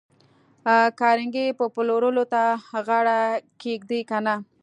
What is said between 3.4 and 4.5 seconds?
کېږدي که نه